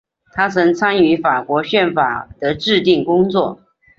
[0.33, 3.61] 他曾参与法国宪法的制订工作。